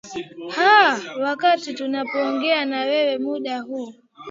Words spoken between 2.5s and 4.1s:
na wewe muda huu